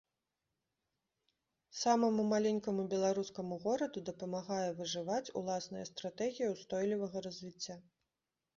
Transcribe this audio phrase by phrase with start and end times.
[1.81, 7.75] Самаму маленькаму беларускаму гораду дапамагае выжываць уласная стратэгія ўстойлівага развіцця.